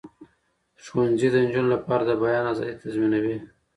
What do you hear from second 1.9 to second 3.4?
د بیان آزادي تضمینوي.